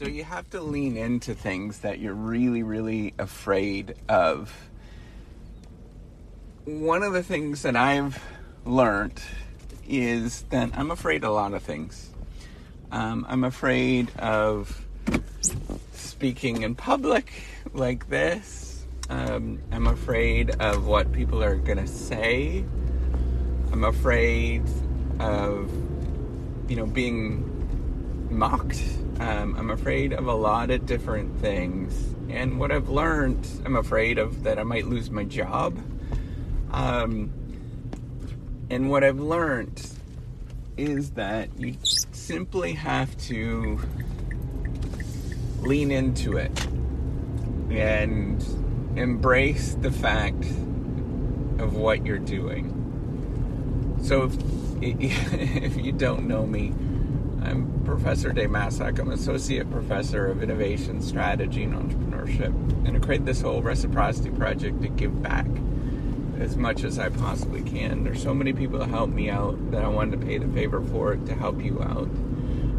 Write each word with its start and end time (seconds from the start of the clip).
So 0.00 0.06
you 0.06 0.24
have 0.24 0.48
to 0.52 0.62
lean 0.62 0.96
into 0.96 1.34
things 1.34 1.80
that 1.80 1.98
you're 1.98 2.14
really, 2.14 2.62
really 2.62 3.12
afraid 3.18 3.96
of. 4.08 4.50
One 6.64 7.02
of 7.02 7.12
the 7.12 7.22
things 7.22 7.60
that 7.64 7.76
I've 7.76 8.18
learned 8.64 9.20
is 9.86 10.40
that 10.48 10.70
I'm 10.72 10.90
afraid 10.90 11.22
a 11.22 11.30
lot 11.30 11.52
of 11.52 11.62
things. 11.62 12.08
Um, 12.90 13.26
I'm 13.28 13.44
afraid 13.44 14.10
of 14.18 14.86
speaking 15.92 16.62
in 16.62 16.76
public 16.76 17.30
like 17.74 18.08
this. 18.08 18.86
Um, 19.10 19.60
I'm 19.70 19.86
afraid 19.86 20.48
of 20.62 20.86
what 20.86 21.12
people 21.12 21.44
are 21.44 21.56
going 21.56 21.76
to 21.76 21.86
say. 21.86 22.64
I'm 23.70 23.84
afraid 23.84 24.62
of, 25.18 25.70
you 26.70 26.76
know, 26.76 26.86
being 26.86 27.49
mocked. 28.30 28.82
Um, 29.18 29.54
I'm 29.58 29.70
afraid 29.70 30.12
of 30.12 30.26
a 30.26 30.34
lot 30.34 30.70
of 30.70 30.86
different 30.86 31.38
things. 31.40 32.14
And 32.28 32.58
what 32.58 32.70
I've 32.70 32.88
learned, 32.88 33.46
I'm 33.64 33.76
afraid 33.76 34.18
of 34.18 34.44
that 34.44 34.58
I 34.58 34.62
might 34.62 34.86
lose 34.86 35.10
my 35.10 35.24
job. 35.24 35.78
Um, 36.70 37.32
and 38.70 38.88
what 38.88 39.02
I've 39.02 39.20
learned 39.20 39.86
is 40.76 41.10
that 41.12 41.50
you 41.58 41.76
simply 41.82 42.72
have 42.72 43.16
to 43.18 43.80
lean 45.60 45.90
into 45.90 46.36
it 46.36 46.66
and 47.70 48.42
embrace 48.96 49.74
the 49.74 49.90
fact 49.90 50.44
of 51.58 51.74
what 51.74 52.06
you're 52.06 52.18
doing. 52.18 52.76
So 54.02 54.24
if, 54.24 54.36
if 54.82 55.76
you 55.76 55.92
don't 55.92 56.26
know 56.26 56.46
me, 56.46 56.72
I'm 57.42 57.82
Professor 57.84 58.32
Dave 58.32 58.50
Maslach. 58.50 58.98
I'm 58.98 59.10
Associate 59.10 59.68
Professor 59.70 60.26
of 60.26 60.42
Innovation, 60.42 61.00
Strategy, 61.00 61.64
and 61.64 61.74
Entrepreneurship. 61.74 62.52
And 62.86 62.96
I 62.96 63.00
created 63.00 63.26
this 63.26 63.40
whole 63.40 63.62
reciprocity 63.62 64.30
project 64.30 64.82
to 64.82 64.88
give 64.88 65.22
back 65.22 65.46
as 66.38 66.56
much 66.56 66.84
as 66.84 66.98
I 66.98 67.08
possibly 67.08 67.62
can. 67.62 68.04
There's 68.04 68.22
so 68.22 68.34
many 68.34 68.52
people 68.52 68.78
that 68.78 68.90
help 68.90 69.10
me 69.10 69.30
out 69.30 69.70
that 69.70 69.82
I 69.82 69.88
wanted 69.88 70.20
to 70.20 70.26
pay 70.26 70.38
the 70.38 70.48
favor 70.48 70.82
for 70.82 71.14
it 71.14 71.24
to 71.26 71.34
help 71.34 71.62
you 71.62 71.82
out. 71.82 72.08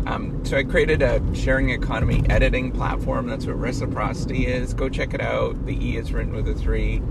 Um, 0.08 0.42
so 0.44 0.58
I 0.58 0.64
created 0.64 1.02
a 1.02 1.22
sharing 1.36 1.70
economy 1.70 2.24
editing 2.30 2.72
platform. 2.72 3.28
That's 3.28 3.46
what 3.46 3.60
reciprocity 3.60 4.46
is. 4.46 4.74
Go 4.74 4.90
check 4.90 5.14
it 5.14 5.22
out. 5.22 5.66
The 5.66 5.74
E 5.74 5.98
is 5.98 6.14
written 6.14 6.34
with 6.34 6.48
a 6.48 6.54
three. 6.54 7.02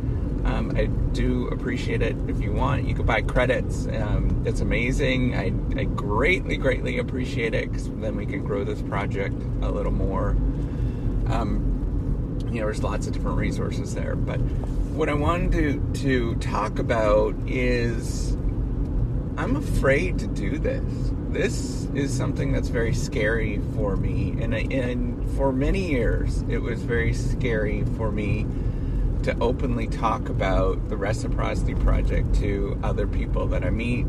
Um, 0.44 0.72
I 0.76 0.86
do 0.86 1.48
appreciate 1.48 2.02
it. 2.02 2.16
If 2.28 2.40
you 2.40 2.52
want, 2.52 2.86
you 2.86 2.94
can 2.94 3.04
buy 3.04 3.22
credits. 3.22 3.86
Um, 3.86 4.42
it's 4.46 4.60
amazing. 4.60 5.34
I, 5.34 5.52
I, 5.78 5.84
greatly, 5.84 6.56
greatly 6.56 6.98
appreciate 6.98 7.54
it 7.54 7.70
because 7.70 7.88
then 7.88 8.16
we 8.16 8.26
can 8.26 8.42
grow 8.42 8.64
this 8.64 8.80
project 8.82 9.34
a 9.62 9.70
little 9.70 9.92
more. 9.92 10.30
Um, 11.28 12.38
you 12.46 12.60
know, 12.60 12.66
there's 12.66 12.82
lots 12.82 13.06
of 13.06 13.12
different 13.12 13.38
resources 13.38 13.94
there. 13.94 14.16
But 14.16 14.38
what 14.38 15.08
I 15.08 15.14
wanted 15.14 15.52
to, 15.52 16.02
to 16.02 16.34
talk 16.36 16.78
about 16.78 17.34
is 17.46 18.32
I'm 19.36 19.56
afraid 19.56 20.18
to 20.20 20.26
do 20.26 20.58
this. 20.58 20.82
This 21.28 21.86
is 21.94 22.16
something 22.16 22.52
that's 22.52 22.68
very 22.68 22.94
scary 22.94 23.60
for 23.74 23.96
me. 23.96 24.36
And, 24.40 24.54
I, 24.54 24.66
and 24.70 25.30
for 25.36 25.52
many 25.52 25.90
years, 25.90 26.42
it 26.48 26.58
was 26.58 26.82
very 26.82 27.14
scary 27.14 27.84
for 27.96 28.10
me 28.10 28.46
to 29.24 29.36
openly 29.40 29.86
talk 29.86 30.28
about 30.28 30.88
the 30.88 30.96
Reciprocity 30.96 31.74
Project 31.74 32.34
to 32.36 32.78
other 32.82 33.06
people 33.06 33.46
that 33.48 33.64
I 33.64 33.70
meet. 33.70 34.06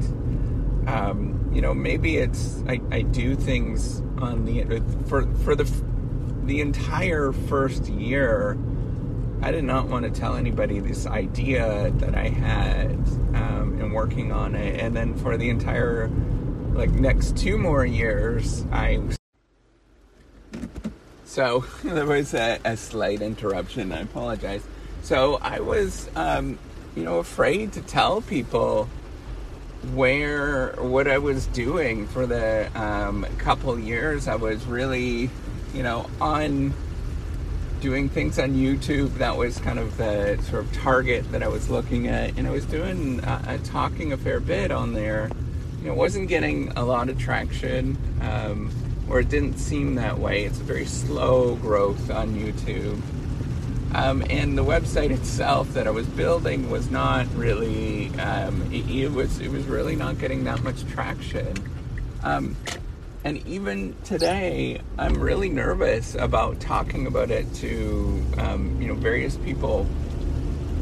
Um, 0.87 1.49
you 1.53 1.61
know, 1.61 1.73
maybe 1.73 2.17
it's 2.17 2.63
I, 2.67 2.79
I 2.91 3.01
do 3.01 3.35
things 3.35 4.01
on 4.19 4.45
the 4.45 4.81
for 5.07 5.25
for 5.37 5.55
the 5.55 5.69
the 6.43 6.61
entire 6.61 7.31
first 7.31 7.87
year. 7.87 8.57
I 9.43 9.51
did 9.51 9.63
not 9.63 9.87
want 9.87 10.05
to 10.05 10.11
tell 10.11 10.35
anybody 10.35 10.79
this 10.79 11.07
idea 11.07 11.91
that 11.95 12.15
I 12.15 12.29
had 12.29 12.91
um, 13.33 13.77
and 13.81 13.93
working 13.93 14.31
on 14.31 14.55
it, 14.55 14.79
and 14.79 14.95
then 14.95 15.15
for 15.15 15.35
the 15.35 15.49
entire 15.49 16.09
like 16.73 16.91
next 16.91 17.37
two 17.37 17.57
more 17.57 17.85
years, 17.85 18.65
I. 18.71 18.99
So 21.25 21.65
there 21.83 22.05
was 22.05 22.33
a, 22.33 22.59
a 22.63 22.77
slight 22.77 23.21
interruption. 23.21 23.91
I 23.91 24.01
apologize. 24.01 24.63
So 25.03 25.39
I 25.41 25.59
was, 25.59 26.09
um, 26.15 26.59
you 26.95 27.03
know, 27.03 27.19
afraid 27.19 27.73
to 27.73 27.81
tell 27.81 28.21
people 28.21 28.87
where 29.93 30.73
what 30.77 31.07
I 31.07 31.17
was 31.17 31.47
doing 31.47 32.07
for 32.07 32.25
the 32.27 32.69
um, 32.79 33.25
couple 33.37 33.77
years. 33.79 34.27
I 34.27 34.35
was 34.35 34.65
really, 34.65 35.29
you 35.73 35.83
know, 35.83 36.09
on 36.19 36.73
doing 37.81 38.09
things 38.09 38.37
on 38.37 38.51
YouTube. 38.51 39.15
That 39.15 39.37
was 39.37 39.57
kind 39.57 39.79
of 39.79 39.97
the 39.97 40.39
sort 40.43 40.65
of 40.65 40.73
target 40.73 41.31
that 41.31 41.41
I 41.41 41.47
was 41.47 41.69
looking 41.69 42.07
at, 42.07 42.37
and 42.37 42.47
I 42.47 42.51
was 42.51 42.65
doing 42.65 43.21
uh, 43.21 43.57
talking 43.63 44.13
a 44.13 44.17
fair 44.17 44.39
bit 44.39 44.71
on 44.71 44.93
there. 44.93 45.29
You 45.81 45.87
know, 45.87 45.93
wasn't 45.95 46.27
getting 46.27 46.71
a 46.75 46.85
lot 46.85 47.09
of 47.09 47.17
traction, 47.17 47.97
um, 48.21 48.71
or 49.09 49.19
it 49.21 49.29
didn't 49.29 49.57
seem 49.57 49.95
that 49.95 50.19
way. 50.19 50.45
It's 50.45 50.59
a 50.59 50.63
very 50.63 50.85
slow 50.85 51.55
growth 51.55 52.11
on 52.11 52.35
YouTube. 52.35 53.01
Um, 53.93 54.23
and 54.29 54.57
the 54.57 54.63
website 54.63 55.11
itself 55.11 55.73
that 55.73 55.85
I 55.85 55.91
was 55.91 56.07
building 56.07 56.69
was 56.69 56.89
not 56.89 57.27
really 57.35 58.07
um, 58.19 58.61
it, 58.71 58.89
it, 58.89 59.11
was 59.11 59.39
it 59.41 59.51
was 59.51 59.65
really 59.65 59.97
not 59.97 60.17
getting 60.17 60.45
that 60.45 60.63
much 60.63 60.85
traction. 60.87 61.53
Um, 62.23 62.55
and 63.23 63.45
even 63.45 63.95
today, 64.03 64.81
I'm 64.97 65.15
really 65.15 65.49
nervous 65.49 66.15
about 66.15 66.59
talking 66.59 67.05
about 67.05 67.31
it 67.31 67.53
to 67.55 68.23
um, 68.37 68.81
you 68.81 68.87
know 68.87 68.95
various 68.95 69.35
people, 69.37 69.85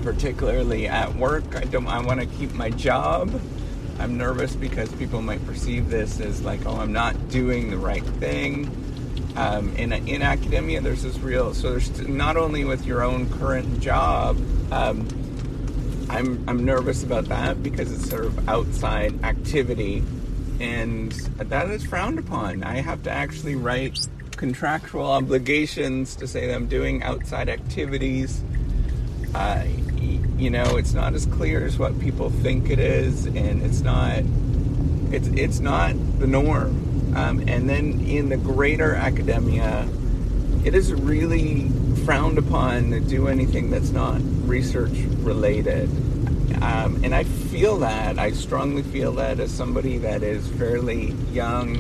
particularly 0.04 0.88
at 0.88 1.14
work. 1.16 1.56
I 1.56 1.62
don't. 1.62 1.88
I 1.88 2.02
want 2.02 2.20
to 2.20 2.28
keep 2.28 2.54
my 2.54 2.70
job. 2.70 3.42
I'm 4.00 4.18
nervous 4.18 4.56
because 4.56 4.90
people 4.94 5.22
might 5.22 5.46
perceive 5.46 5.90
this 5.90 6.22
as 6.22 6.42
like, 6.42 6.66
oh, 6.66 6.78
I'm 6.78 6.94
not 6.94 7.30
doing 7.30 7.70
the 7.70 7.78
right 7.78 8.06
thing 8.06 8.89
um, 9.36 9.76
in 9.76 9.94
in 9.94 10.22
academia, 10.22 10.82
there's 10.82 11.04
this 11.04 11.18
real 11.20 11.54
so 11.54 11.72
there's 11.72 12.08
not 12.08 12.38
only 12.38 12.66
with 12.66 12.86
your 12.86 13.04
own 13.04 13.30
current 13.30 13.80
job. 13.80 14.38
Um, 14.72 15.08
I'm 16.10 16.44
I'm 16.50 16.66
nervous 16.66 17.04
about 17.04 17.26
that 17.26 17.62
because 17.62 17.92
it's 17.92 18.10
sort 18.10 18.26
of 18.26 18.50
outside 18.50 19.24
activity, 19.24 20.04
and 20.60 21.12
that 21.12 21.70
is 21.70 21.86
frowned 21.86 22.20
upon. 22.20 22.64
I 22.64 22.82
have 22.82 23.04
to 23.04 23.12
actually 23.12 23.56
write 23.56 24.08
contractual 24.36 25.06
obligations 25.06 26.16
to 26.16 26.28
say 26.28 26.48
that 26.48 26.56
I'm 26.56 26.68
doing 26.68 27.04
outside 27.04 27.50
activities. 27.50 28.44
Uh, 29.36 29.66
you 30.38 30.50
know, 30.50 30.78
it's 30.78 30.94
not 30.94 31.14
as 31.14 31.26
clear 31.26 31.66
as 31.66 31.78
what 31.78 32.00
people 32.00 32.30
think 32.30 32.70
it 32.70 32.80
is, 32.80 33.26
and 33.26 33.62
it's 33.62 33.82
not. 33.82 34.24
It's 35.12 35.28
it's 35.28 35.60
not 35.60 35.94
the 36.20 36.28
norm. 36.28 36.89
Um, 37.16 37.44
and 37.48 37.70
then 37.70 38.02
in 38.02 38.30
the 38.30 38.38
greater 38.38 38.96
academia, 38.96 39.88
it 40.64 40.76
is 40.76 40.94
really 40.94 41.70
frowned 42.06 42.38
upon 42.38 42.92
to 42.92 43.00
do 43.00 43.28
anything 43.28 43.70
that's 43.70 43.92
not 43.92 44.22
research 44.48 44.98
related. 45.20 45.90
Um, 46.62 47.02
and 47.04 47.16
I 47.16 47.24
feel 47.24 47.78
that, 47.80 48.20
I 48.20 48.32
strongly 48.32 48.84
feel 48.84 49.14
that 49.14 49.40
as 49.40 49.52
somebody 49.52 49.98
that 50.00 50.24
is 50.24 50.48
fairly 50.52 51.12
young 51.32 51.78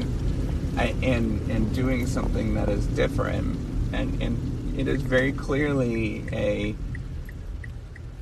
and, 0.78 1.52
and 1.52 1.76
doing 1.76 2.08
something 2.08 2.54
that 2.54 2.70
is 2.70 2.86
different. 2.88 3.58
And, 3.94 4.22
and 4.22 4.80
it 4.80 4.88
is 4.88 5.02
very 5.02 5.34
clearly 5.34 6.24
a 6.32 6.76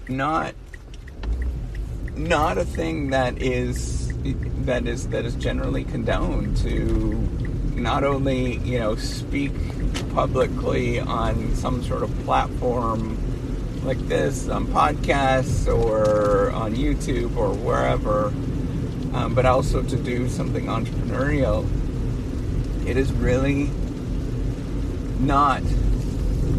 not 0.07 0.55
not 2.17 2.57
a 2.57 2.65
thing 2.65 3.09
that 3.11 3.41
is 3.41 4.11
that 4.65 4.87
is 4.87 5.07
that 5.09 5.25
is 5.25 5.35
generally 5.35 5.83
condoned 5.83 6.57
to 6.57 7.13
not 7.75 8.03
only 8.03 8.57
you 8.57 8.79
know 8.79 8.95
speak 8.95 9.53
publicly 10.13 10.99
on 10.99 11.55
some 11.55 11.83
sort 11.83 12.03
of 12.03 12.19
platform 12.25 13.17
like 13.85 13.99
this 14.07 14.49
on 14.49 14.67
podcasts 14.67 15.67
or 15.67 16.51
on 16.51 16.75
YouTube 16.75 17.37
or 17.37 17.53
wherever, 17.53 18.27
um, 19.15 19.33
but 19.33 19.45
also 19.45 19.81
to 19.81 19.95
do 19.95 20.27
something 20.27 20.65
entrepreneurial. 20.65 21.65
It 22.85 22.97
is 22.97 23.13
really 23.13 23.69
not 25.19 25.61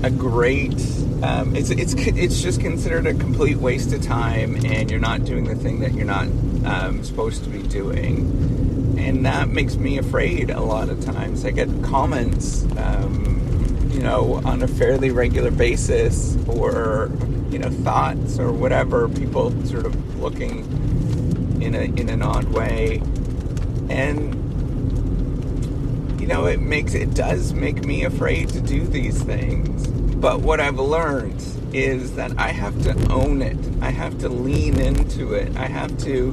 a 0.02 0.11
great. 0.11 0.75
Um, 1.23 1.56
it's 1.56 1.70
it's 1.70 1.94
it's 1.94 2.40
just 2.40 2.61
considered 2.61 3.06
a 3.06 3.14
complete 3.14 3.56
waste 3.56 3.93
of 3.93 4.02
time, 4.02 4.55
and 4.64 4.90
you're 4.90 5.00
not 5.00 5.25
doing 5.25 5.44
the 5.44 5.56
thing 5.56 5.81
that 5.81 5.94
you're 5.94 6.06
not 6.06 6.29
um, 6.64 7.02
supposed 7.02 7.44
to 7.44 7.50
be 7.50 7.62
doing, 7.62 8.96
and 8.99 9.26
that 9.26 9.49
makes 9.49 9.76
me 9.76 9.99
afraid 9.99 10.50
a 10.50 10.61
lot 10.61 10.88
of 10.88 11.05
times. 11.05 11.44
I 11.44 11.50
get 11.50 11.69
comments, 11.82 12.64
um, 12.76 13.90
you 13.90 14.00
know, 14.00 14.40
on 14.44 14.62
a 14.62 14.69
fairly 14.69 15.11
regular 15.11 15.50
basis, 15.50 16.37
or 16.46 17.11
you 17.50 17.58
know, 17.58 17.70
thoughts 17.70 18.38
or 18.38 18.52
whatever. 18.52 19.08
People 19.08 19.50
sort 19.67 19.87
of 19.87 20.20
looking 20.20 20.61
in 21.61 21.75
a 21.75 21.82
in 21.82 22.08
an 22.08 22.23
odd 22.23 22.44
way, 22.44 23.02
and 23.88 24.48
know, 26.28 26.46
it 26.46 26.60
makes 26.60 26.94
it 26.94 27.14
does 27.14 27.52
make 27.54 27.84
me 27.84 28.04
afraid 28.04 28.50
to 28.50 28.60
do 28.60 28.86
these 28.86 29.20
things. 29.22 29.86
But 29.88 30.40
what 30.40 30.60
I've 30.60 30.78
learned 30.78 31.42
is 31.72 32.14
that 32.16 32.38
I 32.38 32.48
have 32.48 32.80
to 32.82 33.12
own 33.12 33.42
it. 33.42 33.56
I 33.80 33.90
have 33.90 34.19
to 34.19 34.28
lean 34.28 34.78
into 34.78 35.32
it. 35.34 35.56
I 35.56 35.66
have 35.66 35.96
to 36.04 36.32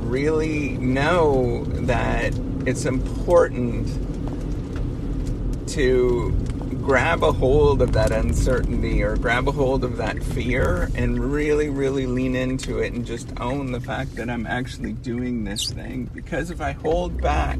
really 0.00 0.70
know 0.78 1.64
that 1.64 2.34
it's 2.66 2.84
important 2.84 3.88
to 5.70 6.30
grab 6.82 7.22
a 7.22 7.32
hold 7.32 7.80
of 7.80 7.92
that 7.92 8.10
uncertainty 8.10 9.02
or 9.02 9.16
grab 9.16 9.46
a 9.46 9.52
hold 9.52 9.84
of 9.84 9.96
that 9.98 10.22
fear 10.22 10.90
and 10.96 11.32
really, 11.32 11.68
really 11.68 12.06
lean 12.06 12.34
into 12.34 12.80
it 12.80 12.92
and 12.92 13.06
just 13.06 13.28
own 13.40 13.70
the 13.70 13.80
fact 13.80 14.16
that 14.16 14.28
I'm 14.28 14.46
actually 14.46 14.92
doing 14.92 15.44
this 15.44 15.70
thing. 15.70 16.10
Because 16.12 16.50
if 16.50 16.60
I 16.60 16.72
hold 16.72 17.20
back, 17.20 17.58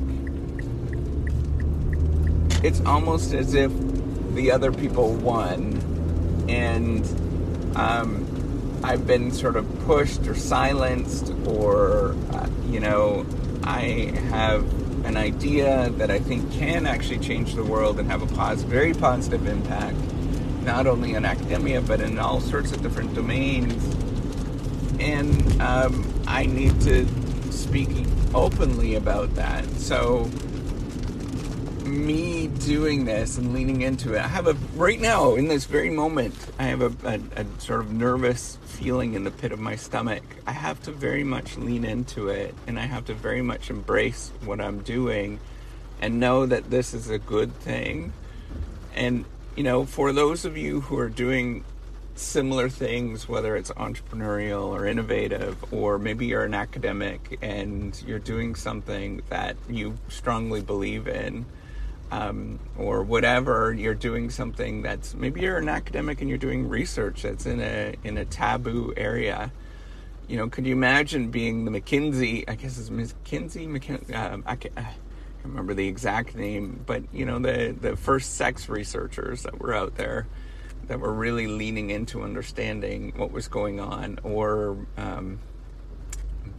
it's 2.63 2.81
almost 2.83 3.35
as 3.35 3.55
if 3.55 3.73
the 4.35 4.51
other 4.51 4.73
people 4.73 5.15
won 5.15 5.79
and 6.49 7.05
um, 7.77 8.81
I've 8.85 9.07
been 9.07 9.31
sort 9.31 9.57
of 9.57 9.67
pushed 9.87 10.27
or 10.27 10.35
silenced, 10.35 11.33
or, 11.47 12.17
uh, 12.33 12.49
you 12.69 12.81
know, 12.81 13.25
I 13.63 14.13
have 14.31 14.65
an 15.05 15.17
idea 15.17 15.91
that 15.91 16.11
I 16.11 16.19
think 16.19 16.53
can 16.53 16.87
actually 16.87 17.19
change 17.19 17.55
the 17.55 17.65
world 17.65 18.01
and 18.01 18.11
have 18.11 18.23
a 18.23 18.35
positive, 18.35 18.71
very 18.71 18.93
positive 18.93 19.47
impact, 19.47 19.97
not 20.65 20.87
only 20.89 21.15
in 21.15 21.25
academia, 21.25 21.81
but 21.81 22.01
in 22.01 22.19
all 22.19 22.41
sorts 22.41 22.73
of 22.73 22.83
different 22.83 23.15
domains. 23.15 23.85
And 24.99 25.63
um, 25.63 26.23
I 26.27 26.47
need 26.47 26.81
to 26.83 27.07
speak 27.53 27.89
openly 28.35 28.97
about 28.97 29.35
that. 29.37 29.65
So, 29.77 30.29
me 31.93 32.49
doing 32.49 33.05
this 33.05 33.39
and 33.39 33.53
leaning 33.53 33.83
into 33.83 34.15
it, 34.15 34.21
I 34.21 34.29
have 34.29 34.47
a 34.47 34.55
right 34.75 35.01
now 35.01 35.35
in 35.35 35.49
this 35.49 35.67
very 35.67 35.91
moment, 35.91 36.35
I 36.59 36.65
have 36.65 36.83
a, 36.83 37.09
a, 37.09 37.43
a, 37.43 37.61
sort 37.61 37.81
of 37.81 37.93
nervous 37.93 38.59
feeling 38.65 39.15
in 39.15 39.25
the 39.25 39.31
pit 39.31 39.53
of 39.53 39.61
my 39.61 39.77
stomach. 39.77 40.23
I 40.47 40.53
have 40.53 40.83
to 40.85 40.93
very 40.93 41.23
much 41.23 41.57
lean 41.57 41.85
into 41.85 42.29
it, 42.29 42.55
and 42.67 42.79
I 42.79 42.87
have 42.87 43.05
to 43.07 43.15
very 43.15 43.43
much 43.43 43.71
embrace 43.71 44.33
what 44.45 44.61
I'm 44.61 44.81
doing, 44.81 45.39
and 46.01 46.19
know 46.19 46.47
that 46.47 46.71
this 46.71 46.95
is 46.95 47.11
a 47.11 47.19
good 47.19 47.55
thing. 47.55 48.13
And 48.95 49.25
you 49.55 49.63
know, 49.63 49.85
for 49.85 50.13
those 50.13 50.45
of 50.45 50.57
you 50.57 50.81
who 50.81 50.99
are 50.99 51.11
doing 51.11 51.65
similar 52.15 52.69
things, 52.69 53.29
whether 53.29 53.57
it's 53.57 53.71
entrepreneurial 53.73 54.67
or 54.67 54.87
innovative, 54.87 55.73
or 55.73 55.99
maybe 55.99 56.27
you're 56.27 56.45
an 56.45 56.55
academic 56.55 57.39
and 57.43 58.03
you're 58.07 58.19
doing 58.19 58.55
something 58.55 59.23
that 59.29 59.57
you 59.69 59.99
strongly 60.09 60.63
believe 60.63 61.07
in 61.07 61.45
um, 62.13 62.59
or 62.77 63.03
whatever 63.03 63.73
you're 63.73 63.95
doing 63.95 64.29
something 64.29 64.83
that's 64.83 65.15
maybe 65.15 65.41
you're 65.41 65.57
an 65.57 65.71
academic 65.71 66.21
and 66.21 66.29
you're 66.29 66.39
doing 66.39 66.69
research 66.69 67.23
that's 67.23 67.47
in 67.47 67.59
a 67.61 67.95
in 68.05 68.19
a 68.19 68.25
taboo 68.27 68.93
area. 68.99 69.51
You 70.29 70.37
know 70.37 70.49
could 70.49 70.67
you 70.67 70.73
imagine 70.73 71.31
being 71.31 71.65
the 71.65 71.71
mckinsey 71.71 72.45
i 72.49 72.55
guess 72.55 72.79
it's 72.79 72.89
mckinsey 72.89 73.69
mckinsey 73.69 74.15
um, 74.15 74.45
I, 74.47 74.57
can't, 74.57 74.73
I 74.79 74.89
remember 75.43 75.75
the 75.75 75.87
exact 75.87 76.35
name 76.35 76.83
but 76.87 77.03
you 77.13 77.27
know 77.27 77.39
the 77.39 77.77
the 77.79 77.97
first 77.97 78.37
sex 78.37 78.69
researchers 78.69 79.43
that 79.43 79.59
were 79.59 79.75
out 79.75 79.97
there 79.97 80.27
that 80.87 81.01
were 81.01 81.13
really 81.13 81.49
leaning 81.49 81.91
into 81.91 82.23
understanding 82.23 83.13
what 83.17 83.31
was 83.31 83.49
going 83.49 83.79
on 83.81 84.21
or 84.23 84.87
um, 84.97 85.39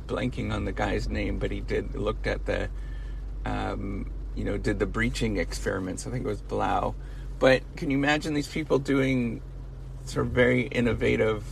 blanking 0.07 0.53
on 0.53 0.65
the 0.65 0.73
guy's 0.73 1.07
name 1.07 1.39
but 1.39 1.49
he 1.49 1.61
did 1.61 1.95
looked 1.95 2.27
at 2.27 2.45
the 2.45 2.69
um, 3.45 4.11
you 4.35 4.43
know, 4.43 4.57
did 4.57 4.79
the 4.79 4.85
breaching 4.85 5.37
experiments. 5.37 6.07
I 6.07 6.11
think 6.11 6.25
it 6.25 6.27
was 6.27 6.41
Blau. 6.41 6.95
But 7.39 7.61
can 7.75 7.91
you 7.91 7.97
imagine 7.97 8.33
these 8.33 8.47
people 8.47 8.79
doing 8.79 9.41
sort 10.05 10.27
of 10.27 10.31
very 10.31 10.63
innovative 10.67 11.43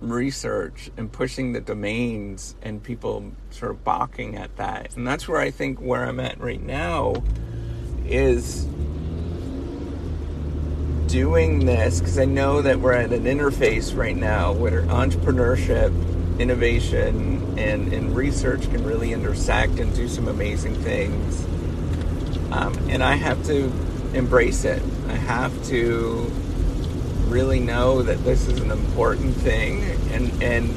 research 0.00 0.90
and 0.96 1.10
pushing 1.12 1.52
the 1.52 1.60
domains 1.60 2.56
and 2.62 2.82
people 2.82 3.32
sort 3.50 3.72
of 3.72 3.84
balking 3.84 4.36
at 4.36 4.56
that? 4.56 4.96
And 4.96 5.06
that's 5.06 5.28
where 5.28 5.40
I 5.40 5.50
think 5.50 5.78
where 5.80 6.04
I'm 6.04 6.20
at 6.20 6.40
right 6.40 6.62
now 6.62 7.14
is 8.06 8.66
doing 11.06 11.66
this 11.66 12.00
because 12.00 12.18
I 12.18 12.24
know 12.24 12.62
that 12.62 12.80
we're 12.80 12.92
at 12.92 13.12
an 13.12 13.24
interface 13.24 13.96
right 13.96 14.16
now 14.16 14.52
where 14.52 14.82
entrepreneurship, 14.82 15.90
innovation, 16.38 17.58
and, 17.58 17.92
and 17.92 18.14
research 18.14 18.62
can 18.70 18.84
really 18.84 19.12
intersect 19.12 19.78
and 19.80 19.94
do 19.94 20.08
some 20.08 20.28
amazing 20.28 20.74
things 20.76 21.46
um, 22.52 22.76
and 22.88 23.02
I 23.02 23.14
have 23.14 23.44
to 23.46 23.72
embrace 24.14 24.64
it. 24.64 24.82
I 25.08 25.14
have 25.14 25.64
to 25.66 26.30
really 27.26 27.60
know 27.60 28.02
that 28.02 28.24
this 28.24 28.48
is 28.48 28.60
an 28.60 28.70
important 28.70 29.34
thing 29.36 29.84
and 30.12 30.42
and 30.42 30.74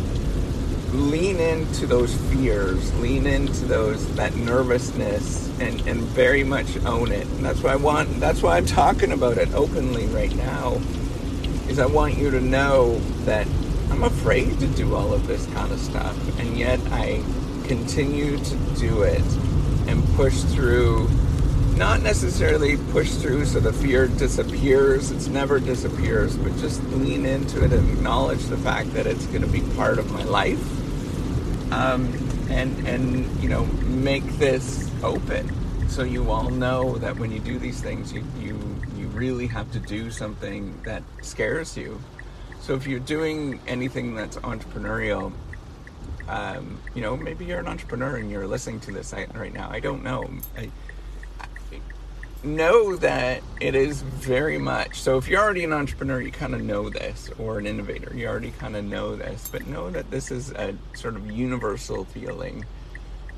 lean 0.93 1.39
into 1.39 1.87
those 1.87 2.15
fears, 2.31 2.93
lean 2.99 3.25
into 3.25 3.65
those 3.65 4.15
that 4.15 4.35
nervousness 4.35 5.49
and, 5.59 5.81
and 5.87 6.01
very 6.01 6.43
much 6.43 6.77
own 6.85 7.11
it. 7.11 7.25
And 7.25 7.43
that's 7.43 7.61
why 7.61 7.73
I 7.73 7.75
want 7.77 8.19
that's 8.19 8.41
why 8.41 8.57
I'm 8.57 8.65
talking 8.65 9.11
about 9.11 9.37
it 9.37 9.51
openly 9.53 10.05
right 10.07 10.33
now. 10.35 10.79
Is 11.67 11.79
I 11.79 11.87
want 11.87 12.17
you 12.17 12.29
to 12.29 12.39
know 12.41 12.99
that 13.25 13.47
I'm 13.89 14.03
afraid 14.03 14.59
to 14.59 14.67
do 14.67 14.95
all 14.95 15.13
of 15.13 15.27
this 15.27 15.45
kind 15.47 15.71
of 15.71 15.79
stuff 15.79 16.39
and 16.39 16.57
yet 16.57 16.79
I 16.91 17.23
continue 17.65 18.37
to 18.37 18.55
do 18.75 19.03
it 19.03 19.23
and 19.87 20.03
push 20.15 20.41
through 20.41 21.09
not 21.77 22.01
necessarily 22.01 22.77
push 22.91 23.11
through 23.11 23.45
so 23.45 23.59
the 23.59 23.73
fear 23.73 24.07
disappears. 24.07 25.11
It's 25.11 25.27
never 25.27 25.59
disappears, 25.59 26.35
but 26.37 26.55
just 26.57 26.83
lean 26.85 27.25
into 27.25 27.63
it 27.63 27.73
and 27.73 27.89
acknowledge 27.91 28.43
the 28.45 28.57
fact 28.57 28.93
that 28.93 29.07
it's 29.07 29.25
going 29.27 29.41
to 29.41 29.47
be 29.47 29.61
part 29.75 29.99
of 29.99 30.11
my 30.11 30.23
life. 30.23 30.61
Um, 31.71 32.13
and 32.49 32.87
and 32.87 33.41
you 33.41 33.49
know 33.49 33.65
make 33.65 34.23
this 34.37 34.91
open 35.01 35.49
so 35.93 36.01
you 36.01 36.31
all 36.31 36.49
know 36.49 36.97
that 36.97 37.19
when 37.19 37.31
you 37.31 37.37
do 37.37 37.59
these 37.59 37.79
things, 37.79 38.11
you 38.11 38.25
you 38.39 38.57
you 38.97 39.05
really 39.09 39.45
have 39.45 39.71
to 39.73 39.79
do 39.79 40.09
something 40.09 40.81
that 40.85 41.03
scares 41.21 41.77
you. 41.77 42.01
So 42.61 42.73
if 42.73 42.87
you're 42.87 42.99
doing 42.99 43.59
anything 43.67 44.15
that's 44.15 44.37
entrepreneurial, 44.37 45.31
um, 46.27 46.79
you 46.95 47.03
know, 47.03 47.15
maybe 47.15 47.45
you're 47.45 47.59
an 47.59 47.67
entrepreneur 47.67 48.15
and 48.15 48.31
you're 48.31 48.47
listening 48.47 48.79
to 48.79 48.91
this 48.91 49.13
right 49.13 49.53
now. 49.53 49.69
I 49.69 49.79
don't 49.79 50.03
know. 50.03 50.27
I, 50.57 50.71
know 52.43 52.95
that 52.97 53.41
it 53.61 53.73
is 53.73 54.01
very 54.01 54.57
much 54.57 54.99
so 54.99 55.17
if 55.17 55.27
you're 55.27 55.41
already 55.41 55.63
an 55.63 55.71
entrepreneur 55.71 56.19
you 56.19 56.31
kind 56.31 56.53
of 56.53 56.61
know 56.61 56.89
this 56.89 57.29
or 57.39 57.57
an 57.57 57.65
innovator 57.65 58.11
you 58.15 58.27
already 58.27 58.51
kind 58.51 58.75
of 58.75 58.83
know 58.83 59.15
this 59.15 59.47
but 59.49 59.65
know 59.67 59.89
that 59.89 60.09
this 60.11 60.29
is 60.29 60.51
a 60.51 60.75
sort 60.93 61.15
of 61.15 61.31
universal 61.31 62.03
feeling. 62.05 62.65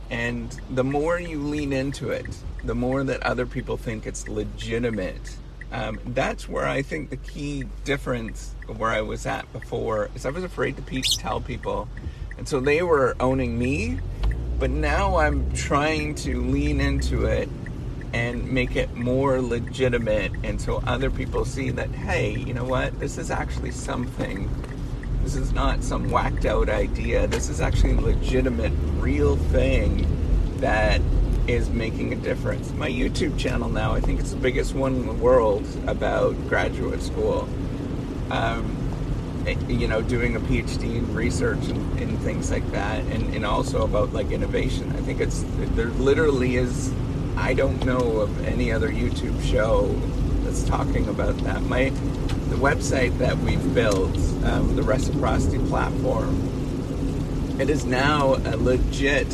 And 0.09 0.51
the 0.69 0.83
more 0.83 1.19
you 1.19 1.41
lean 1.41 1.73
into 1.73 2.09
it 2.09 2.27
the 2.63 2.75
more 2.75 3.03
that 3.03 3.21
other 3.23 3.45
people 3.45 3.77
think 3.77 4.07
it's 4.07 4.27
legitimate. 4.27 5.37
Um, 5.71 5.99
that's 6.05 6.47
where 6.47 6.67
i 6.67 6.81
think 6.81 7.09
the 7.09 7.17
key 7.17 7.65
difference 7.83 8.53
where 8.67 8.91
i 8.91 9.01
was 9.01 9.25
at 9.25 9.51
before 9.51 10.09
is 10.15 10.25
i 10.25 10.29
was 10.29 10.43
afraid 10.43 10.77
to 10.77 10.81
pe- 10.83 11.01
tell 11.01 11.41
people 11.41 11.87
and 12.37 12.47
so 12.47 12.59
they 12.59 12.81
were 12.83 13.15
owning 13.19 13.57
me 13.57 13.99
but 14.59 14.69
now 14.69 15.17
i'm 15.17 15.51
trying 15.53 16.13
to 16.15 16.41
lean 16.43 16.79
into 16.79 17.25
it 17.25 17.49
and 18.15 18.49
make 18.49 18.77
it 18.77 18.95
more 18.95 19.41
legitimate 19.41 20.31
and 20.41 20.59
so 20.61 20.81
other 20.87 21.11
people 21.11 21.43
see 21.43 21.69
that 21.69 21.89
hey 21.89 22.31
you 22.31 22.53
know 22.53 22.63
what? 22.63 22.97
This 22.97 23.17
is 23.17 23.29
actually 23.29 23.71
something. 23.71 24.49
This 25.21 25.35
is 25.35 25.51
not 25.51 25.83
some 25.83 26.09
whacked 26.09 26.45
out 26.45 26.69
idea. 26.69 27.27
This 27.27 27.49
is 27.49 27.59
actually 27.59 27.91
a 27.91 27.99
legitimate 27.99 28.71
real 28.99 29.35
thing 29.35 30.07
that 30.59 31.01
is 31.47 31.69
making 31.69 32.13
a 32.13 32.15
difference. 32.15 32.71
My 32.71 32.89
youtube 32.89 33.37
channel 33.37 33.67
now 33.67 33.93
i 33.93 33.99
think 33.99 34.21
it's 34.21 34.31
the 34.31 34.37
biggest 34.37 34.73
one 34.73 34.95
in 34.95 35.07
the 35.07 35.13
world 35.13 35.67
about 35.85 36.31
graduate 36.47 37.01
school. 37.01 37.49
Um, 38.31 38.77
eh, 39.45 39.57
you 39.67 39.89
know 39.89 40.01
doing 40.01 40.37
a 40.37 40.39
phd 40.39 40.83
in 40.83 41.13
research 41.13 41.65
and, 41.65 41.99
and 41.99 42.17
things 42.19 42.49
like 42.49 42.67
that 42.71 43.03
and, 43.13 43.35
and 43.35 43.45
also 43.45 43.83
about 43.83 44.13
like 44.13 44.31
innovation. 44.31 44.89
I 44.91 45.01
think 45.01 45.19
it's 45.19 45.43
there 45.75 45.87
literally 45.87 46.55
is 46.55 46.93
I 47.37 47.53
don't 47.53 47.83
know 47.85 48.21
of 48.21 48.45
any 48.45 48.71
other 48.71 48.89
YouTube 48.89 49.41
show 49.43 49.87
that's 50.43 50.63
talking 50.63 51.07
about 51.09 51.37
that. 51.39 51.61
My 51.63 51.89
the 52.49 52.55
website 52.55 53.17
that 53.17 53.37
we've 53.39 53.73
built, 53.73 54.15
um, 54.45 54.75
the 54.75 54.83
reciprocity 54.83 55.57
platform, 55.67 57.59
it 57.59 57.69
is 57.69 57.85
now 57.85 58.35
a 58.35 58.55
legit, 58.55 59.27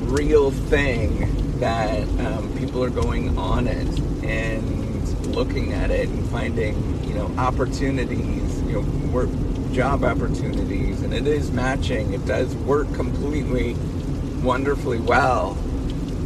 real 0.00 0.50
thing 0.50 1.58
that 1.58 2.02
um, 2.20 2.56
people 2.58 2.84
are 2.84 2.90
going 2.90 3.36
on 3.36 3.66
it 3.66 3.88
and 4.22 5.26
looking 5.34 5.72
at 5.72 5.90
it 5.90 6.08
and 6.08 6.28
finding, 6.30 7.02
you 7.04 7.14
know, 7.14 7.26
opportunities, 7.38 8.62
you 8.62 8.72
know, 8.72 9.10
work 9.10 9.30
job 9.72 10.04
opportunities, 10.04 11.02
and 11.02 11.12
it 11.12 11.26
is 11.26 11.50
matching. 11.50 12.12
It 12.12 12.24
does 12.26 12.54
work 12.54 12.92
completely 12.94 13.74
wonderfully 14.42 15.00
well 15.00 15.56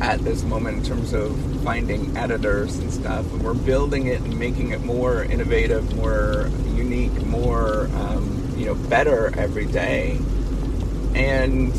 at 0.03 0.19
this 0.25 0.43
moment 0.43 0.79
in 0.79 0.85
terms 0.85 1.13
of 1.13 1.35
finding 1.63 2.17
editors 2.17 2.77
and 2.77 2.93
stuff. 2.93 3.25
And 3.33 3.43
we're 3.43 3.55
building 3.55 4.09
it 4.09 4.21
and 4.21 4.37
making 4.37 4.73
it 4.73 4.81
more 4.83 5.23
innovative, 5.23 5.95
more 5.95 6.51
unique, 6.75 7.15
more 7.25 7.89
um, 7.95 8.53
you 8.57 8.67
know 8.67 8.75
better 8.75 9.33
every 9.39 9.67
day. 9.67 10.19
And 11.15 11.73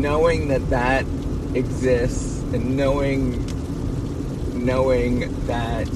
knowing 0.00 0.48
that 0.48 0.70
that 0.70 1.04
exists 1.54 2.40
and 2.54 2.76
knowing 2.76 3.44
knowing 4.64 5.46
that 5.46 5.88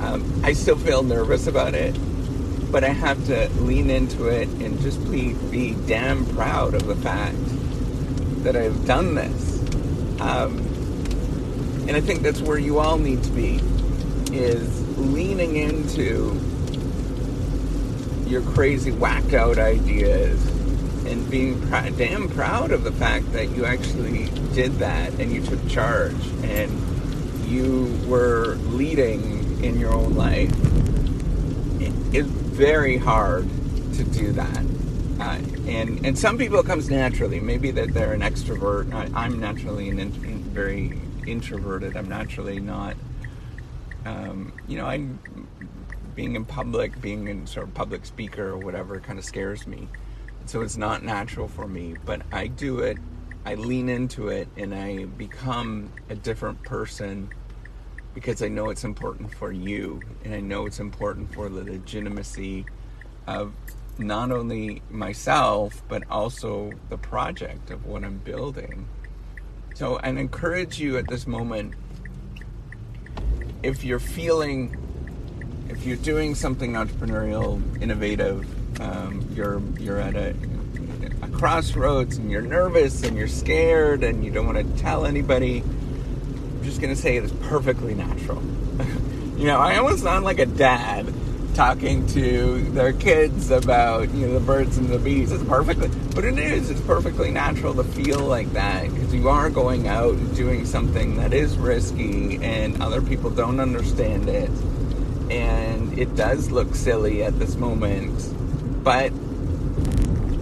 um, 0.00 0.40
I 0.44 0.54
still 0.54 0.76
feel 0.76 1.02
nervous 1.02 1.46
about 1.46 1.74
it, 1.74 1.94
but 2.72 2.84
I 2.84 2.88
have 2.88 3.24
to 3.26 3.48
lean 3.60 3.90
into 3.90 4.26
it 4.26 4.48
and 4.48 4.80
just 4.80 5.00
be, 5.10 5.32
be 5.50 5.74
damn 5.86 6.26
proud 6.26 6.74
of 6.74 6.86
the 6.86 6.96
fact 6.96 7.36
that 8.42 8.56
I've 8.56 8.84
done 8.86 9.14
this. 9.14 9.53
Um, 10.20 10.58
and 11.86 11.96
I 11.96 12.00
think 12.00 12.22
that's 12.22 12.40
where 12.40 12.58
you 12.58 12.78
all 12.78 12.98
need 12.98 13.22
to 13.24 13.30
be, 13.30 13.60
is 14.32 14.98
leaning 14.98 15.56
into 15.56 16.40
your 18.26 18.42
crazy 18.42 18.90
whacked 18.90 19.34
out 19.34 19.58
ideas 19.58 20.44
and 21.06 21.30
being 21.30 21.60
pr- 21.68 21.90
damn 21.96 22.28
proud 22.28 22.72
of 22.72 22.84
the 22.84 22.92
fact 22.92 23.30
that 23.32 23.50
you 23.50 23.64
actually 23.64 24.30
did 24.54 24.72
that 24.78 25.12
and 25.20 25.30
you 25.30 25.42
took 25.42 25.68
charge 25.68 26.26
and 26.42 26.70
you 27.46 27.96
were 28.06 28.54
leading 28.68 29.62
in 29.62 29.78
your 29.78 29.92
own 29.92 30.14
life. 30.14 30.50
It's 32.14 32.28
very 32.28 32.96
hard 32.96 33.48
to 33.94 34.04
do 34.04 34.32
that. 34.32 34.64
Uh, 35.20 35.38
and 35.66 36.04
and 36.04 36.18
some 36.18 36.36
people 36.36 36.58
it 36.58 36.66
comes 36.66 36.90
naturally. 36.90 37.40
Maybe 37.40 37.70
that 37.70 37.94
they're 37.94 38.12
an 38.12 38.20
extrovert. 38.20 38.92
I, 38.92 39.26
am 39.26 39.40
naturally 39.40 39.88
an 39.90 39.98
in, 39.98 40.10
very 40.10 41.00
introverted. 41.26 41.96
I'm 41.96 42.08
naturally 42.08 42.60
not. 42.60 42.96
Um, 44.04 44.52
you 44.68 44.76
know, 44.76 44.86
I'm 44.86 45.18
being 46.14 46.36
in 46.36 46.44
public, 46.44 47.00
being 47.00 47.28
in 47.28 47.46
sort 47.46 47.66
of 47.66 47.74
public 47.74 48.04
speaker 48.04 48.50
or 48.50 48.58
whatever, 48.58 49.00
kind 49.00 49.18
of 49.18 49.24
scares 49.24 49.66
me. 49.66 49.88
So 50.46 50.60
it's 50.60 50.76
not 50.76 51.02
natural 51.02 51.48
for 51.48 51.66
me. 51.66 51.96
But 52.04 52.22
I 52.30 52.48
do 52.48 52.80
it. 52.80 52.98
I 53.46 53.54
lean 53.54 53.88
into 53.88 54.28
it, 54.28 54.48
and 54.56 54.74
I 54.74 55.04
become 55.04 55.90
a 56.08 56.14
different 56.14 56.62
person 56.62 57.28
because 58.14 58.42
I 58.42 58.48
know 58.48 58.70
it's 58.70 58.84
important 58.84 59.34
for 59.34 59.50
you, 59.50 60.00
and 60.24 60.34
I 60.34 60.40
know 60.40 60.66
it's 60.66 60.78
important 60.78 61.34
for 61.34 61.48
the 61.48 61.64
legitimacy 61.64 62.64
of 63.26 63.52
not 63.98 64.30
only 64.30 64.82
myself, 64.90 65.82
but 65.88 66.02
also 66.10 66.72
the 66.88 66.98
project 66.98 67.70
of 67.70 67.86
what 67.86 68.04
I'm 68.04 68.18
building. 68.18 68.88
So 69.74 69.96
I 69.96 70.08
encourage 70.08 70.78
you 70.78 70.98
at 70.98 71.08
this 71.08 71.26
moment 71.26 71.74
if 73.62 73.82
you're 73.82 73.98
feeling, 73.98 74.76
if 75.68 75.86
you're 75.86 75.96
doing 75.96 76.34
something 76.34 76.74
entrepreneurial, 76.74 77.60
innovative, 77.82 78.46
um, 78.80 79.26
you're 79.32 79.60
you're 79.78 79.98
at 79.98 80.14
a, 80.16 80.34
a 81.22 81.28
crossroads 81.28 82.18
and 82.18 82.30
you're 82.30 82.42
nervous 82.42 83.02
and 83.02 83.16
you're 83.16 83.28
scared 83.28 84.04
and 84.04 84.24
you 84.24 84.30
don't 84.30 84.46
want 84.46 84.58
to 84.58 84.82
tell 84.82 85.06
anybody. 85.06 85.62
I'm 85.62 86.60
just 86.62 86.80
gonna 86.80 86.96
say 86.96 87.16
it's 87.16 87.32
perfectly 87.48 87.94
natural. 87.94 88.42
you 89.36 89.46
know, 89.46 89.58
I 89.58 89.76
almost 89.78 90.02
sound 90.02 90.24
like 90.24 90.38
a 90.38 90.46
dad 90.46 91.12
talking 91.54 92.06
to 92.08 92.60
their 92.72 92.92
kids 92.92 93.50
about 93.50 94.12
you 94.12 94.26
know 94.26 94.34
the 94.34 94.40
birds 94.40 94.76
and 94.76 94.88
the 94.88 94.98
bees. 94.98 95.32
It's 95.32 95.44
perfectly, 95.44 95.88
but 96.14 96.24
it 96.24 96.38
is. 96.38 96.70
It's 96.70 96.80
perfectly 96.80 97.30
natural 97.30 97.74
to 97.74 97.84
feel 97.84 98.20
like 98.20 98.52
that 98.52 98.92
because 98.92 99.14
you 99.14 99.28
are 99.28 99.48
going 99.50 99.88
out 99.88 100.14
and 100.14 100.36
doing 100.36 100.66
something 100.66 101.16
that 101.16 101.32
is 101.32 101.56
risky, 101.56 102.42
and 102.42 102.82
other 102.82 103.00
people 103.00 103.30
don't 103.30 103.60
understand 103.60 104.28
it, 104.28 104.50
and 105.30 105.96
it 105.98 106.14
does 106.16 106.50
look 106.50 106.74
silly 106.74 107.22
at 107.22 107.38
this 107.38 107.56
moment, 107.56 108.84
but 108.84 109.12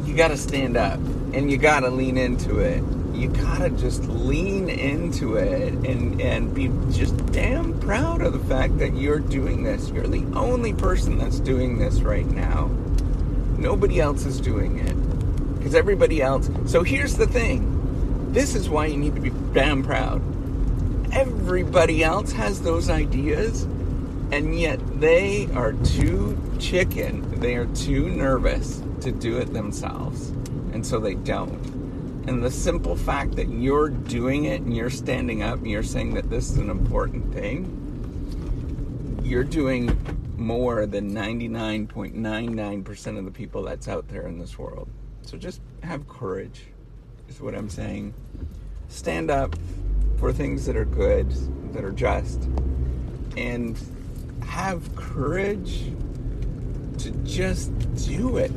you 0.07 0.15
got 0.15 0.29
to 0.29 0.37
stand 0.37 0.77
up 0.77 0.99
and 1.33 1.51
you 1.51 1.57
got 1.57 1.81
to 1.81 1.91
lean 1.91 2.19
into 2.19 2.59
it 2.59 2.83
you 3.23 3.29
gotta 3.29 3.71
just 3.71 4.03
lean 4.09 4.69
into 4.69 5.37
it 5.37 5.73
and 5.75 6.21
and 6.21 6.53
be 6.53 6.69
just 6.91 7.17
damn 7.27 7.79
proud 7.79 8.21
of 8.21 8.33
the 8.33 8.41
fact 8.53 8.77
that 8.79 8.95
you're 8.97 9.21
doing 9.21 9.63
this. 9.63 9.91
You're 9.91 10.09
the 10.09 10.27
only 10.35 10.73
person 10.73 11.19
that's 11.19 11.39
doing 11.39 11.79
this 11.79 12.01
right 12.01 12.27
now. 12.27 12.67
Nobody 13.57 14.01
else 14.01 14.27
is 14.27 14.41
doing 14.41 14.81
it 14.81 15.57
because 15.57 15.77
everybody 15.77 16.21
else. 16.21 16.51
So 16.67 16.83
here's 16.83 17.17
the 17.17 17.29
thing. 17.29 18.33
This 18.33 18.57
is 18.57 18.69
why 18.69 18.87
you 18.87 18.97
need 18.97 19.15
to 19.15 19.21
be 19.21 19.31
damn 19.53 19.85
proud. 19.85 20.21
Everybody 21.13 22.03
else 22.03 22.33
has 22.33 22.61
those 22.61 22.91
ideas, 22.91 23.63
and 24.33 24.59
yet 24.59 24.81
they 25.01 25.49
are 25.55 25.75
too 25.75 26.37
chicken. 26.59 27.39
They 27.39 27.55
are 27.55 27.67
too 27.67 28.09
nervous 28.09 28.83
to 29.03 29.13
do 29.13 29.39
it 29.39 29.53
themselves, 29.53 30.31
and 30.73 30.85
so 30.85 30.99
they 30.99 31.15
don't. 31.15 31.72
And 32.27 32.43
the 32.43 32.51
simple 32.51 32.97
fact 32.97 33.37
that 33.37 33.49
you're 33.49 33.89
doing 33.89 34.45
it 34.45 34.63
and 34.63 34.77
you're 34.77 34.91
standing 34.91 35.43
up 35.43 35.59
and 35.59 35.71
you're 35.71 35.83
saying 35.83 36.15
that 36.15 36.31
this 36.31 36.51
is 36.51 36.59
an 36.59 36.71
important 36.71 37.35
thing, 37.35 39.21
you're 39.25 39.45
doing 39.45 39.97
more 40.37 40.87
than 40.87 41.13
99.99% 41.13 43.19
of 43.19 43.25
the 43.25 43.31
people 43.31 43.63
that's 43.63 43.89
out 43.89 44.09
there 44.09 44.27
in 44.27 44.39
this 44.39 44.59
world. 44.59 44.89
So 45.23 45.37
just 45.37 45.61
have 45.83 46.09
courage, 46.09 46.63
is 47.29 47.41
what 47.41 47.55
I'm 47.55 47.69
saying. 47.69 48.15
Stand 48.89 49.31
up 49.31 49.55
for 50.19 50.33
things 50.33 50.67
that 50.67 50.77
are 50.77 50.85
good, 50.85 51.31
that 51.73 51.85
are 51.85 51.93
just, 51.93 52.49
and 53.37 53.79
have 54.45 54.95
courage 54.95 55.85
to 56.99 57.11
just 57.25 57.71
do 58.07 58.37
it, 58.37 58.53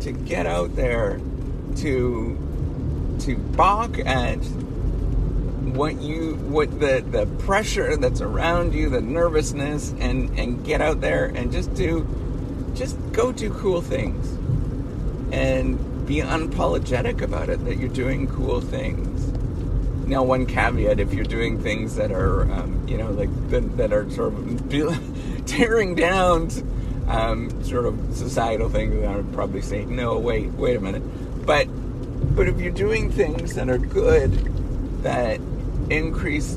to 0.00 0.12
get 0.12 0.46
out 0.46 0.74
there, 0.74 1.20
to 1.76 2.47
to 3.20 3.36
balk 3.36 3.98
at 3.98 4.38
what 5.74 6.00
you 6.00 6.34
what 6.34 6.80
the 6.80 7.04
the 7.10 7.26
pressure 7.44 7.96
that's 7.96 8.20
around 8.20 8.74
you 8.74 8.88
the 8.88 9.00
nervousness 9.00 9.94
and 9.98 10.36
and 10.38 10.64
get 10.64 10.80
out 10.80 11.00
there 11.00 11.26
and 11.26 11.52
just 11.52 11.72
do 11.74 12.06
just 12.74 12.96
go 13.12 13.32
do 13.32 13.52
cool 13.54 13.82
things. 13.82 14.26
And 15.32 16.06
be 16.06 16.16
unapologetic 16.16 17.20
about 17.20 17.50
it 17.50 17.62
that 17.66 17.76
you're 17.76 17.90
doing 17.90 18.26
cool 18.28 18.62
things. 18.62 19.26
Now 20.08 20.22
one 20.22 20.46
caveat 20.46 21.00
if 21.00 21.12
you're 21.12 21.26
doing 21.26 21.62
things 21.62 21.96
that 21.96 22.10
are 22.10 22.50
um, 22.50 22.88
you 22.88 22.96
know 22.96 23.10
like 23.10 23.50
that, 23.50 23.76
that 23.76 23.92
are 23.92 24.08
sort 24.10 24.32
of 24.32 24.70
tearing 25.46 25.94
down 25.94 26.48
um, 27.08 27.62
sort 27.62 27.86
of 27.86 27.98
societal 28.14 28.68
things 28.68 29.02
i 29.06 29.16
would 29.16 29.32
probably 29.32 29.62
say 29.62 29.84
no 29.84 30.18
wait 30.18 30.50
wait 30.52 30.76
a 30.76 30.80
minute. 30.80 31.02
But 31.44 31.68
but 32.34 32.48
if 32.48 32.60
you're 32.60 32.70
doing 32.72 33.10
things 33.10 33.54
that 33.54 33.68
are 33.68 33.78
good, 33.78 35.02
that 35.02 35.40
increase 35.90 36.56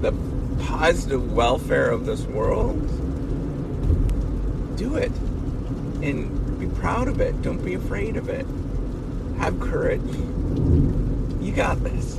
the 0.00 0.12
positive 0.60 1.32
welfare 1.32 1.90
of 1.90 2.06
this 2.06 2.22
world, 2.22 2.76
do 4.76 4.96
it. 4.96 5.12
And 6.02 6.58
be 6.58 6.66
proud 6.66 7.08
of 7.08 7.20
it. 7.20 7.40
Don't 7.42 7.64
be 7.64 7.74
afraid 7.74 8.16
of 8.16 8.28
it. 8.28 8.46
Have 9.38 9.58
courage. 9.60 10.00
You 11.40 11.52
got 11.54 11.82
this. 11.82 12.18